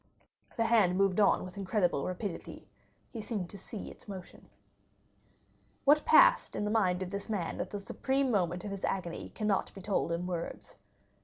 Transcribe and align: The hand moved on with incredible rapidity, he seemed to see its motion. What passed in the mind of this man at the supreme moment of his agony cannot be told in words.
The 0.57 0.63
hand 0.65 0.97
moved 0.97 1.19
on 1.19 1.43
with 1.45 1.57
incredible 1.57 2.05
rapidity, 2.07 2.67
he 3.11 3.21
seemed 3.21 3.51
to 3.51 3.57
see 3.59 3.91
its 3.91 4.07
motion. 4.07 4.49
What 5.85 6.05
passed 6.05 6.55
in 6.55 6.65
the 6.65 6.71
mind 6.71 7.03
of 7.03 7.11
this 7.11 7.29
man 7.29 7.61
at 7.61 7.69
the 7.69 7.79
supreme 7.79 8.31
moment 8.31 8.63
of 8.65 8.71
his 8.71 8.83
agony 8.83 9.29
cannot 9.35 9.71
be 9.75 9.81
told 9.81 10.11
in 10.11 10.25
words. 10.25 10.75